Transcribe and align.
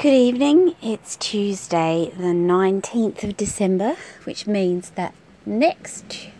Good 0.00 0.14
evening. 0.14 0.76
It's 0.80 1.16
Tuesday, 1.16 2.10
the 2.16 2.32
19th 2.32 3.22
of 3.22 3.36
December, 3.36 3.96
which 4.24 4.46
means 4.46 4.88
that 4.92 5.12
next 5.44 6.30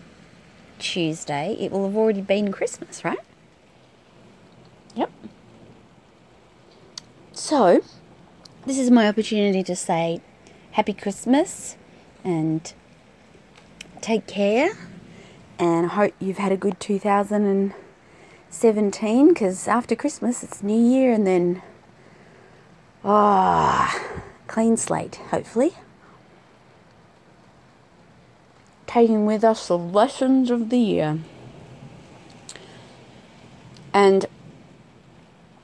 Tuesday 0.78 1.58
it 1.60 1.70
will 1.70 1.86
have 1.86 1.94
already 1.94 2.22
been 2.22 2.52
Christmas, 2.52 3.04
right? 3.04 3.18
Yep. 4.94 5.10
So, 7.32 7.82
this 8.64 8.78
is 8.78 8.90
my 8.90 9.06
opportunity 9.06 9.62
to 9.64 9.76
say 9.76 10.22
Happy 10.70 10.94
Christmas 10.94 11.76
and 12.24 12.72
take 14.00 14.26
care 14.26 14.70
and 15.58 15.88
hope 15.88 16.14
you've 16.18 16.38
had 16.38 16.52
a 16.52 16.56
good 16.56 16.80
2017 16.80 19.28
because 19.28 19.68
after 19.68 19.94
Christmas 19.94 20.42
it's 20.42 20.62
New 20.62 20.80
Year 20.80 21.12
and 21.12 21.26
then 21.26 21.60
ah 23.04 23.94
oh, 23.94 24.22
clean 24.46 24.76
slate 24.76 25.16
hopefully. 25.30 25.74
Taking 28.86 29.24
with 29.24 29.44
us 29.44 29.68
the 29.68 29.78
lessons 29.78 30.50
of 30.50 30.70
the 30.70 30.78
year. 30.78 31.20
And 33.94 34.26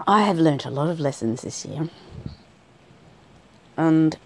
I 0.06 0.22
have 0.22 0.38
learnt 0.38 0.64
a 0.64 0.70
lot 0.70 0.88
of 0.88 1.00
lessons 1.00 1.42
this 1.42 1.64
year. 1.64 1.90
And 3.76 4.16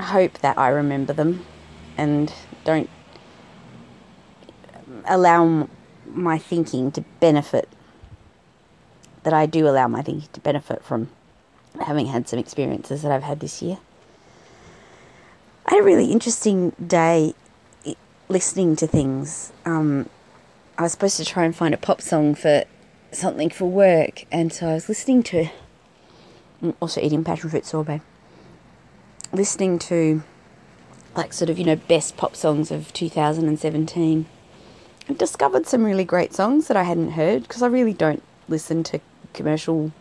hope 0.00 0.38
that 0.38 0.58
I 0.58 0.68
remember 0.68 1.12
them 1.12 1.44
and 1.96 2.32
don't 2.64 2.88
allow 5.06 5.68
my 6.06 6.38
thinking 6.38 6.90
to 6.92 7.02
benefit, 7.20 7.68
that 9.22 9.32
I 9.32 9.46
do 9.46 9.68
allow 9.68 9.88
my 9.88 10.02
thinking 10.02 10.28
to 10.32 10.40
benefit 10.40 10.82
from 10.84 11.10
having 11.80 12.06
had 12.06 12.28
some 12.28 12.38
experiences 12.38 13.02
that 13.02 13.12
I've 13.12 13.22
had 13.22 13.40
this 13.40 13.62
year. 13.62 13.78
I 15.66 15.74
had 15.74 15.80
a 15.80 15.84
really 15.84 16.10
interesting 16.12 16.70
day 16.84 17.34
listening 18.28 18.76
to 18.76 18.86
things. 18.86 19.52
Um, 19.64 20.08
I 20.76 20.82
was 20.82 20.92
supposed 20.92 21.16
to 21.18 21.24
try 21.24 21.44
and 21.44 21.54
find 21.54 21.74
a 21.74 21.78
pop 21.78 22.00
song 22.00 22.34
for 22.34 22.64
something 23.12 23.50
for 23.50 23.66
work, 23.66 24.24
and 24.30 24.52
so 24.52 24.68
I 24.68 24.74
was 24.74 24.88
listening 24.88 25.22
to, 25.24 25.48
also 26.80 27.00
eating 27.00 27.24
passion 27.24 27.50
fruit 27.50 27.66
sorbet, 27.66 28.00
listening 29.32 29.78
to 29.80 30.22
like 31.16 31.32
sort 31.32 31.50
of, 31.50 31.58
you 31.58 31.64
know, 31.64 31.76
best 31.76 32.16
pop 32.16 32.36
songs 32.36 32.70
of 32.70 32.92
2017 32.92 34.26
I've 35.08 35.16
discovered 35.16 35.66
some 35.66 35.84
really 35.84 36.04
great 36.04 36.34
songs 36.34 36.68
that 36.68 36.76
I 36.76 36.82
hadn't 36.82 37.12
heard 37.12 37.42
because 37.42 37.62
I 37.62 37.66
really 37.66 37.94
don't 37.94 38.22
listen 38.46 38.82
to 38.84 39.00
commercial 39.32 39.92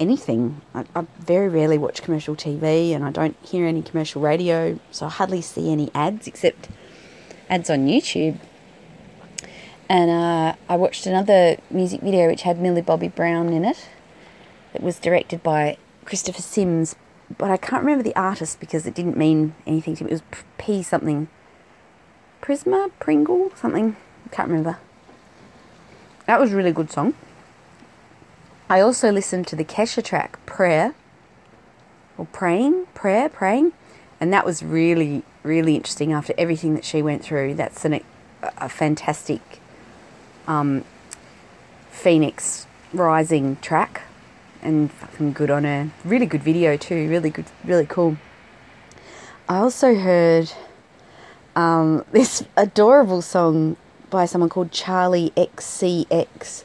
anything. 0.00 0.62
I, 0.74 0.84
I, 0.96 1.06
very 1.18 1.48
rarely 1.48 1.78
watch 1.78 2.02
commercial 2.02 2.34
TV 2.34 2.92
and 2.94 3.04
I 3.04 3.10
don't 3.10 3.36
hear 3.42 3.66
any 3.66 3.82
commercial 3.82 4.22
radio, 4.22 4.80
so 4.90 5.06
I 5.06 5.10
hardly 5.10 5.42
see 5.42 5.70
any 5.70 5.90
ads 5.94 6.26
except 6.26 6.68
ads 7.48 7.68
on 7.68 7.86
YouTube. 7.86 8.38
And 9.88 10.10
uh, 10.10 10.54
I 10.68 10.76
watched 10.76 11.06
another 11.06 11.58
music 11.70 12.00
video 12.00 12.28
which 12.28 12.42
had 12.42 12.58
Millie 12.58 12.80
Bobby 12.82 13.08
Brown 13.08 13.52
in 13.52 13.64
it. 13.64 13.88
It 14.72 14.82
was 14.82 14.98
directed 14.98 15.42
by 15.42 15.76
Christopher 16.04 16.42
Sims, 16.42 16.96
but 17.36 17.50
I 17.50 17.56
can't 17.56 17.82
remember 17.84 18.02
the 18.02 18.16
artist 18.16 18.60
because 18.60 18.86
it 18.86 18.94
didn't 18.94 19.16
mean 19.16 19.54
anything 19.66 19.96
to 19.96 20.04
me. 20.04 20.10
It 20.10 20.14
was 20.14 20.22
P 20.58 20.82
something. 20.82 21.28
Prisma? 22.40 22.90
Pringle? 23.00 23.52
Something. 23.54 23.96
I 24.26 24.28
can't 24.34 24.48
remember. 24.48 24.78
That 26.26 26.40
was 26.40 26.52
a 26.52 26.56
really 26.56 26.72
good 26.72 26.90
song. 26.90 27.14
I 28.70 28.80
also 28.82 29.10
listened 29.10 29.48
to 29.48 29.56
the 29.56 29.64
Kesha 29.64 30.00
track 30.00 30.38
Prayer 30.46 30.94
or 32.16 32.26
Praying, 32.26 32.86
Prayer, 32.94 33.28
Praying, 33.28 33.72
and 34.20 34.32
that 34.32 34.46
was 34.46 34.62
really, 34.62 35.24
really 35.42 35.74
interesting 35.74 36.12
after 36.12 36.32
everything 36.38 36.74
that 36.74 36.84
she 36.84 37.02
went 37.02 37.24
through. 37.24 37.54
That's 37.54 37.84
an, 37.84 38.00
a 38.58 38.68
fantastic 38.68 39.40
um, 40.46 40.84
Phoenix 41.90 42.68
Rising 42.92 43.56
track 43.56 44.02
and 44.62 44.92
fucking 44.92 45.32
good 45.32 45.50
on 45.50 45.64
her. 45.64 45.90
Really 46.04 46.26
good 46.26 46.44
video 46.44 46.76
too, 46.76 47.08
really 47.08 47.30
good, 47.30 47.46
really 47.64 47.86
cool. 47.86 48.18
I 49.48 49.56
also 49.56 49.96
heard 49.96 50.52
um, 51.56 52.04
this 52.12 52.44
adorable 52.56 53.20
song 53.20 53.76
by 54.10 54.26
someone 54.26 54.48
called 54.48 54.70
Charli 54.70 55.32
XCX 55.32 56.62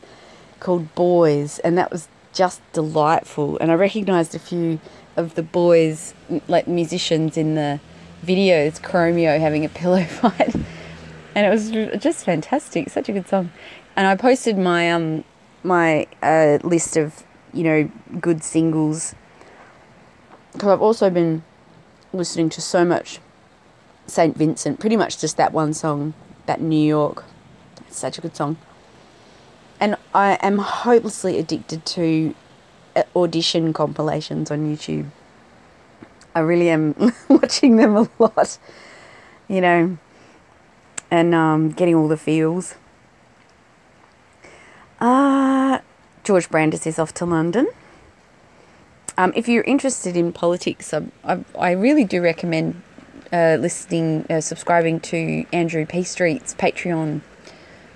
called 0.60 0.94
Boys, 0.96 1.60
and 1.60 1.78
that 1.78 1.92
was 1.92 2.08
just 2.34 2.62
delightful. 2.74 3.58
And 3.60 3.72
I 3.72 3.76
recognised 3.76 4.36
a 4.36 4.40
few 4.40 4.80
of 5.16 5.36
the 5.36 5.44
boys, 5.44 6.14
like 6.48 6.68
musicians 6.68 7.38
in 7.38 7.56
the 7.56 7.80
videos, 8.26 8.82
Chromeo 8.82 9.40
having 9.40 9.64
a 9.66 9.70
pillow 9.70 10.04
fight. 10.06 10.56
and 11.36 11.46
it 11.46 11.50
was 11.50 11.72
just 12.02 12.26
fantastic. 12.26 12.90
Such 12.90 13.10
a 13.10 13.14
good 13.14 13.28
song. 13.28 13.52
And 13.96 14.08
I 14.08 14.16
posted 14.16 14.58
my 14.58 14.92
um 14.92 15.24
my 15.64 16.08
uh, 16.22 16.60
list 16.64 16.98
of 16.98 17.24
you 17.54 17.64
know 17.64 17.90
good 18.20 18.44
singles 18.44 19.16
because 20.54 20.70
I've 20.70 20.82
also 20.82 21.10
been 21.10 21.44
listening 22.14 22.50
to 22.50 22.62
so 22.62 22.86
much 22.86 23.20
Saint 24.08 24.38
Vincent, 24.38 24.80
pretty 24.80 24.96
much 24.96 25.20
just 25.20 25.38
that 25.38 25.52
one 25.52 25.74
song, 25.74 26.14
that 26.46 26.62
New 26.62 26.86
York 26.86 27.26
such 27.90 28.18
a 28.18 28.22
good 28.22 28.36
song. 28.36 28.58
And 29.80 29.98
I 30.14 30.38
am 30.42 30.60
hopelessly 30.60 31.38
addicted 31.38 31.86
to 31.86 32.34
uh, 32.96 33.04
audition 33.16 33.74
compilations 33.74 34.50
on 34.50 34.74
YouTube. 34.74 35.08
I 36.34 36.40
really 36.40 36.70
am 36.70 37.14
watching 37.30 37.78
them 37.78 37.96
a 37.96 38.10
lot, 38.20 38.58
you 39.48 39.62
know, 39.62 39.98
and 41.12 41.36
um, 41.36 41.72
getting 41.72 41.96
all 41.96 42.08
the 42.08 42.18
feels. 42.18 42.76
Uh, 45.00 45.80
George 46.24 46.50
Brandis 46.50 46.88
is 46.88 46.98
off 46.98 47.14
to 47.16 47.26
London. 47.26 47.68
Um, 49.18 49.32
if 49.36 49.48
you're 49.48 49.64
interested 49.64 50.18
in 50.18 50.34
politics, 50.34 50.94
I, 50.94 51.06
I, 51.24 51.40
I 51.58 51.72
really 51.72 52.04
do 52.04 52.22
recommend 52.22 52.82
uh, 53.32 53.58
listening, 53.60 54.26
uh, 54.30 54.42
subscribing 54.42 55.00
to 55.02 55.46
Andrew 55.54 55.86
P. 55.86 56.04
Street's 56.04 56.54
Patreon 56.56 57.22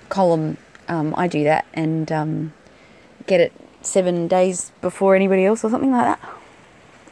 column, 0.08 0.56
um, 0.90 1.14
I 1.16 1.28
do 1.28 1.44
that 1.44 1.64
and 1.72 2.10
um, 2.10 2.52
get 3.26 3.40
it 3.40 3.52
seven 3.80 4.28
days 4.28 4.72
before 4.80 5.14
anybody 5.14 5.44
else 5.44 5.64
or 5.64 5.70
something 5.70 5.92
like 5.92 6.04
that, 6.04 6.28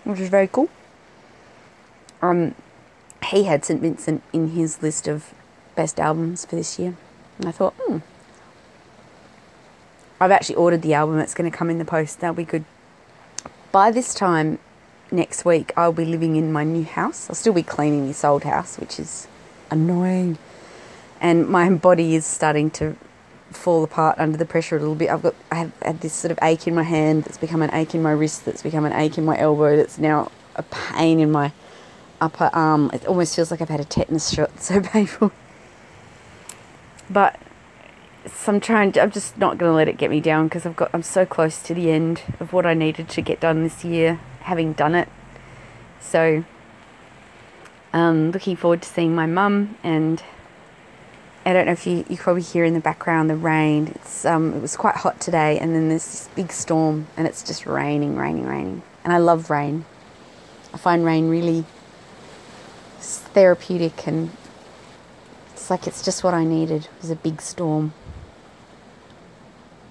which 0.05 0.19
is 0.19 0.28
very 0.28 0.49
cool. 0.49 0.69
Um, 2.21 2.55
he 3.27 3.44
had 3.44 3.65
St. 3.65 3.81
Vincent 3.81 4.22
in 4.33 4.49
his 4.49 4.83
list 4.83 5.06
of 5.06 5.33
best 5.77 6.00
albums 6.00 6.44
for 6.44 6.56
this 6.56 6.78
year. 6.78 6.97
And 7.39 7.47
I 7.47 7.53
thought, 7.53 7.75
hmm. 7.78 7.99
I've 10.21 10.33
actually 10.33 10.56
ordered 10.56 10.83
the 10.83 10.95
album, 10.95 11.19
it's 11.21 11.34
going 11.34 11.49
to 11.49 11.56
come 11.56 11.71
in 11.71 11.78
the 11.78 11.84
post, 11.84 12.19
that'll 12.19 12.34
be 12.34 12.45
good. 12.45 12.65
By 13.71 13.93
this 13.93 14.12
time 14.12 14.59
next 15.12 15.45
week, 15.45 15.72
I'll 15.77 15.93
be 15.93 16.05
living 16.05 16.34
in 16.34 16.53
my 16.53 16.65
new 16.65 16.84
house. 16.84 17.31
I'll 17.31 17.37
still 17.37 17.53
be 17.53 17.62
cleaning 17.62 18.09
this 18.09 18.25
old 18.25 18.43
house, 18.43 18.77
which 18.77 18.99
is 18.99 19.28
annoying 19.71 20.37
and 21.21 21.49
my 21.49 21.71
body 21.89 22.15
is 22.15 22.27
starting 22.27 22.71
to 22.71 22.97
fall 23.50 23.82
apart 23.82 24.19
under 24.19 24.36
the 24.36 24.44
pressure 24.44 24.76
a 24.76 24.81
little 24.81 24.94
bit. 24.94 25.10
I've 25.10 25.22
got 25.22 25.34
I 25.50 25.56
have 25.56 25.72
had 25.82 26.00
this 26.00 26.12
sort 26.12 26.32
of 26.32 26.38
ache 26.42 26.66
in 26.66 26.75
my 26.75 26.82
hand 26.82 27.25
that's 27.25 27.38
become 27.38 27.62
an 27.62 27.72
ache 27.72 27.94
in 27.94 28.03
my 28.03 28.12
wrist 28.12 28.44
that's 28.44 28.62
become 28.62 28.84
an 28.84 28.92
ache 28.92 29.19
in 29.19 29.25
my 29.25 29.38
elbow 29.38 29.76
that's 29.76 29.98
now 29.98 30.31
a 30.56 30.62
pain 30.62 31.20
in 31.20 31.31
my 31.31 31.53
upper 32.20 32.50
arm. 32.53 32.91
It 32.92 33.06
almost 33.06 33.36
feels 33.36 33.50
like 33.50 33.60
I've 33.60 33.69
had 33.69 33.81
a 33.81 33.84
tetanus 33.84 34.31
shot. 34.31 34.50
It's 34.54 34.66
so 34.69 34.81
painful. 34.81 35.32
But 37.10 37.41
I'm 38.47 38.60
trying. 38.60 38.98
I'm 38.98 39.10
just 39.10 39.38
not 39.38 39.59
going 39.59 39.70
to 39.70 39.76
let 39.76 39.88
it 39.88 39.97
get 39.97 40.10
me 40.10 40.20
down 40.20 40.48
because 40.48 40.66
I've 40.66 40.76
got. 40.76 40.91
I'm 40.92 41.03
so 41.03 41.25
close 41.25 41.62
to 41.62 41.75
the 41.75 41.91
end 41.91 42.22
of 42.41 42.53
what 42.53 42.66
I 42.66 42.75
needed 42.75 43.09
to 43.10 43.22
get 43.22 43.41
done 43.41 43.62
this 43.62 43.84
year, 43.84 44.20
having 44.41 44.72
done 44.72 44.95
it. 44.95 45.09
So, 46.00 46.45
um, 47.92 48.30
looking 48.30 48.56
forward 48.56 48.83
to 48.83 48.89
seeing 48.89 49.15
my 49.15 49.27
mum 49.27 49.77
and 49.83 50.22
I 51.48 51.54
don't 51.54 51.65
know 51.65 51.72
if 51.72 51.86
you, 51.86 52.04
you 52.10 52.18
probably 52.18 52.42
hear 52.42 52.66
in 52.66 52.74
the 52.74 52.80
background 52.80 53.30
the 53.30 53.34
rain. 53.34 53.86
It's 53.95 54.27
um, 54.27 54.53
it 54.53 54.60
was 54.60 54.77
quite 54.77 54.97
hot 54.97 55.18
today, 55.18 55.59
and 55.59 55.74
then 55.74 55.89
there's 55.89 56.04
this 56.04 56.28
big 56.36 56.53
storm, 56.53 57.06
and 57.16 57.27
it's 57.27 57.42
just 57.42 57.65
raining, 57.65 58.16
raining, 58.16 58.45
raining. 58.45 58.83
And 59.03 59.15
I 59.15 59.16
love 59.16 59.48
rain. 59.48 59.86
I 60.74 60.77
find 60.77 61.06
rain 61.06 61.30
really 61.30 61.65
therapeutic, 62.98 64.06
and 64.06 64.30
it's 65.54 65.71
like 65.71 65.86
it's 65.86 66.04
just 66.04 66.22
what 66.22 66.34
I 66.34 66.45
needed. 66.45 66.84
It 66.84 67.00
was 67.00 67.10
a 67.10 67.16
big 67.16 67.41
storm, 67.41 67.95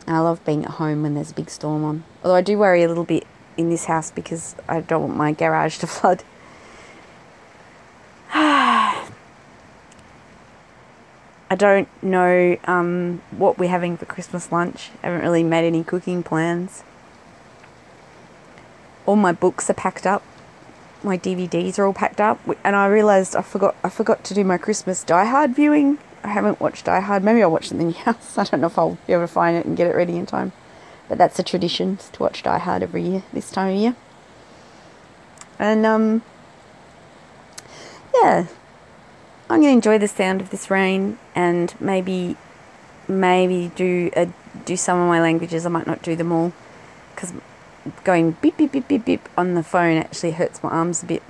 and 0.05 0.15
I 0.15 0.19
love 0.19 0.45
being 0.45 0.63
at 0.63 0.71
home 0.73 1.01
when 1.01 1.15
there's 1.15 1.31
a 1.31 1.33
big 1.33 1.49
storm 1.49 1.83
on. 1.83 2.03
Although 2.23 2.35
I 2.35 2.41
do 2.41 2.59
worry 2.59 2.83
a 2.83 2.87
little 2.87 3.03
bit 3.03 3.25
in 3.57 3.71
this 3.71 3.85
house 3.85 4.11
because 4.11 4.55
I 4.69 4.81
don't 4.81 5.01
want 5.01 5.15
my 5.15 5.31
garage 5.31 5.79
to 5.79 5.87
flood. 5.87 6.23
I 11.49 11.55
don't 11.55 11.87
know 12.03 12.57
um, 12.65 13.21
what 13.31 13.57
we're 13.57 13.69
having 13.69 13.95
for 13.97 14.05
Christmas 14.05 14.51
lunch. 14.51 14.91
I 15.01 15.07
haven't 15.07 15.21
really 15.21 15.43
made 15.43 15.65
any 15.65 15.83
cooking 15.83 16.21
plans. 16.23 16.83
all 19.07 19.15
my 19.15 19.31
books 19.31 19.69
are 19.71 19.73
packed 19.73 20.05
up. 20.05 20.21
My 21.01 21.17
DVDs 21.17 21.79
are 21.79 21.85
all 21.85 21.93
packed 21.93 22.21
up, 22.21 22.39
and 22.63 22.75
I 22.75 22.87
realised 22.87 23.35
I 23.35 23.41
forgot 23.41 23.75
I 23.83 23.89
forgot 23.89 24.23
to 24.25 24.33
do 24.33 24.43
my 24.43 24.57
Christmas 24.57 25.03
Die 25.03 25.25
Hard 25.25 25.55
viewing. 25.55 25.97
I 26.23 26.29
haven't 26.29 26.59
watched 26.59 26.85
Die 26.85 26.99
Hard. 26.99 27.23
Maybe 27.23 27.41
I'll 27.41 27.51
watch 27.51 27.67
it 27.67 27.79
in 27.79 27.87
the 27.87 27.93
house. 27.93 28.37
I 28.37 28.43
don't 28.43 28.61
know 28.61 28.67
if 28.67 28.77
I'll 28.77 28.97
be 29.07 29.13
able 29.13 29.23
to 29.23 29.27
find 29.27 29.57
it 29.57 29.65
and 29.65 29.77
get 29.77 29.87
it 29.87 29.95
ready 29.95 30.17
in 30.17 30.25
time. 30.25 30.51
But 31.07 31.17
that's 31.17 31.39
a 31.39 31.43
tradition 31.43 31.97
to 32.11 32.23
watch 32.23 32.43
Die 32.43 32.57
Hard 32.57 32.83
every 32.83 33.03
year 33.03 33.23
this 33.31 33.49
time 33.49 33.73
of 33.73 33.79
year. 33.79 33.95
And 35.57 35.85
um, 35.85 36.21
yeah, 38.13 38.47
I'm 39.49 39.61
going 39.61 39.71
to 39.71 39.77
enjoy 39.77 39.97
the 39.97 40.07
sound 40.07 40.41
of 40.41 40.49
this 40.49 40.69
rain 40.69 41.17
and 41.33 41.73
maybe 41.79 42.35
maybe 43.07 43.71
do 43.75 44.09
a, 44.13 44.27
do 44.65 44.75
some 44.75 44.99
of 44.99 45.07
my 45.07 45.21
languages. 45.21 45.65
I 45.65 45.69
might 45.69 45.87
not 45.87 46.01
do 46.01 46.15
them 46.17 46.33
all 46.33 46.51
because 47.15 47.31
going 48.03 48.31
beep 48.41 48.57
beep 48.57 48.73
beep 48.73 48.87
beep 48.89 49.05
beep 49.05 49.29
on 49.37 49.53
the 49.53 49.63
phone 49.63 49.97
actually 49.97 50.31
hurts 50.31 50.61
my 50.61 50.69
arms 50.69 51.01
a 51.01 51.05
bit. 51.05 51.23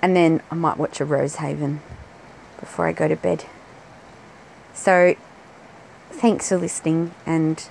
And 0.00 0.14
then 0.14 0.42
I 0.50 0.54
might 0.54 0.78
watch 0.78 1.00
a 1.00 1.04
Rosehaven 1.04 1.80
before 2.60 2.86
I 2.86 2.92
go 2.92 3.08
to 3.08 3.16
bed. 3.16 3.44
So 4.72 5.16
thanks 6.10 6.48
for 6.48 6.56
listening 6.56 7.12
and 7.26 7.68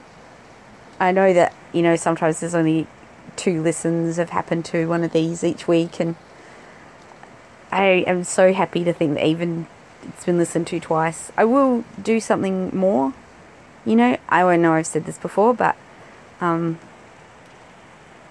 I 0.99 1.11
know 1.11 1.31
that 1.33 1.53
you 1.71 1.81
know 1.81 1.95
sometimes 1.95 2.39
there's 2.41 2.55
only 2.55 2.87
two 3.35 3.61
listens 3.61 4.17
have 4.17 4.31
happened 4.31 4.65
to 4.65 4.87
one 4.87 5.03
of 5.03 5.13
these 5.13 5.43
each 5.43 5.67
week 5.67 5.99
and 5.99 6.15
I 7.77 8.03
am 8.07 8.23
so 8.23 8.53
happy 8.53 8.83
to 8.85 8.91
think 8.91 9.13
that 9.13 9.25
even 9.27 9.67
it's 10.01 10.25
been 10.25 10.39
listened 10.39 10.65
to 10.67 10.79
twice. 10.79 11.31
I 11.37 11.45
will 11.45 11.83
do 12.01 12.19
something 12.19 12.75
more. 12.75 13.13
You 13.85 13.95
know, 13.95 14.17
I 14.29 14.55
know 14.55 14.73
I've 14.73 14.87
said 14.87 15.05
this 15.05 15.19
before, 15.19 15.53
but 15.53 15.75
um, 16.41 16.79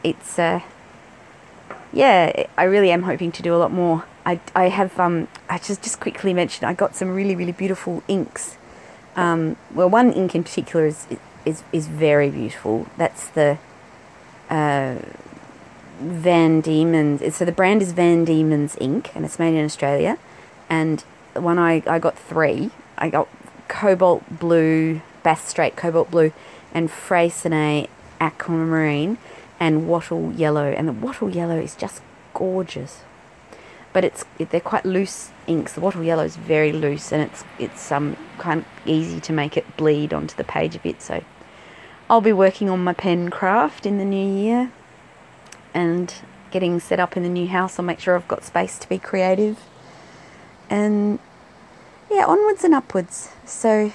it's 0.02 0.36
uh, 0.36 0.62
yeah, 1.92 2.46
I 2.58 2.64
really 2.64 2.90
am 2.90 3.04
hoping 3.04 3.30
to 3.32 3.42
do 3.42 3.54
a 3.54 3.58
lot 3.58 3.70
more. 3.70 4.04
I, 4.24 4.40
I 4.56 4.68
have 4.68 4.98
um, 4.98 5.28
I 5.48 5.58
just 5.58 5.80
just 5.80 6.00
quickly 6.00 6.34
mentioned 6.34 6.68
I 6.68 6.74
got 6.74 6.96
some 6.96 7.14
really 7.14 7.36
really 7.36 7.52
beautiful 7.52 8.02
inks. 8.08 8.58
Um, 9.14 9.56
well, 9.72 9.88
one 9.88 10.12
ink 10.12 10.34
in 10.34 10.42
particular 10.42 10.86
is 10.86 11.06
is 11.44 11.62
is 11.72 11.86
very 11.86 12.30
beautiful. 12.30 12.88
That's 12.96 13.28
the 13.28 13.58
uh, 14.50 14.96
Van 15.98 16.60
Diemen's. 16.60 17.34
So 17.34 17.44
the 17.44 17.52
brand 17.52 17.82
is 17.82 17.92
Van 17.92 18.24
Diemen's 18.24 18.76
ink, 18.80 19.10
and 19.14 19.24
it's 19.24 19.38
made 19.38 19.54
in 19.54 19.64
Australia. 19.64 20.18
And 20.68 21.02
when 21.34 21.58
I 21.58 21.82
I 21.86 21.98
got 21.98 22.18
three, 22.18 22.70
I 22.98 23.08
got 23.08 23.28
cobalt 23.68 24.38
blue, 24.38 25.00
Bass 25.22 25.42
Strait 25.48 25.76
cobalt 25.76 26.10
blue, 26.10 26.32
and 26.72 26.90
Freycinet 26.90 27.88
aquamarine, 28.20 29.18
and 29.58 29.88
wattle 29.88 30.32
yellow. 30.32 30.70
And 30.70 30.88
the 30.88 30.92
wattle 30.92 31.30
yellow 31.30 31.58
is 31.58 31.74
just 31.74 32.02
gorgeous. 32.34 33.02
But 33.92 34.04
it's 34.04 34.24
they're 34.38 34.60
quite 34.60 34.84
loose 34.84 35.30
inks. 35.46 35.72
The 35.72 35.80
wattle 35.80 36.02
yellow 36.02 36.24
is 36.24 36.36
very 36.36 36.72
loose, 36.72 37.12
and 37.12 37.22
it's 37.22 37.44
it's 37.58 37.90
um 37.90 38.16
kind 38.38 38.60
of 38.60 38.66
easy 38.86 39.20
to 39.20 39.32
make 39.32 39.56
it 39.56 39.76
bleed 39.76 40.12
onto 40.12 40.36
the 40.36 40.44
page 40.44 40.76
a 40.76 40.78
bit. 40.78 41.00
So 41.00 41.24
I'll 42.10 42.20
be 42.20 42.32
working 42.32 42.68
on 42.68 42.84
my 42.84 42.92
pen 42.92 43.30
craft 43.30 43.86
in 43.86 43.98
the 43.98 44.04
new 44.04 44.42
year 44.42 44.72
and 45.76 46.14
getting 46.50 46.80
set 46.80 46.98
up 46.98 47.16
in 47.18 47.22
the 47.22 47.28
new 47.28 47.46
house. 47.46 47.78
I'll 47.78 47.84
make 47.84 48.00
sure 48.00 48.16
I've 48.16 48.26
got 48.26 48.42
space 48.42 48.78
to 48.78 48.88
be 48.88 48.98
creative. 48.98 49.60
And 50.70 51.18
yeah, 52.10 52.24
onwards 52.24 52.64
and 52.64 52.74
upwards. 52.74 53.28
So 53.44 53.92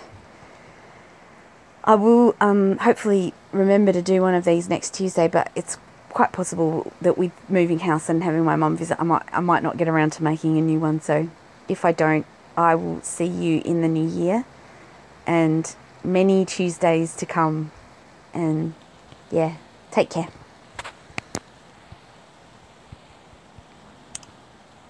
I 1.83 1.95
will 1.95 2.35
um, 2.39 2.77
hopefully 2.77 3.33
remember 3.51 3.91
to 3.91 4.01
do 4.01 4.21
one 4.21 4.35
of 4.35 4.45
these 4.45 4.69
next 4.69 4.93
Tuesday, 4.93 5.27
but 5.27 5.51
it's 5.55 5.79
quite 6.09 6.31
possible 6.31 6.93
that 7.01 7.17
with 7.17 7.31
moving 7.49 7.79
house 7.79 8.09
and 8.09 8.23
having 8.23 8.43
my 8.43 8.55
mum 8.55 8.77
visit, 8.77 8.97
I 8.99 9.03
might 9.03 9.23
I 9.33 9.39
might 9.39 9.63
not 9.63 9.77
get 9.77 9.87
around 9.87 10.11
to 10.13 10.23
making 10.23 10.57
a 10.57 10.61
new 10.61 10.79
one. 10.79 11.01
So 11.01 11.29
if 11.67 11.83
I 11.83 11.91
don't, 11.91 12.27
I 12.55 12.75
will 12.75 13.01
see 13.01 13.25
you 13.25 13.61
in 13.65 13.81
the 13.81 13.87
new 13.87 14.07
year, 14.07 14.45
and 15.25 15.75
many 16.03 16.45
Tuesdays 16.45 17.15
to 17.15 17.25
come. 17.25 17.71
And 18.33 18.75
yeah, 19.31 19.55
take 19.89 20.11
care. 20.11 20.27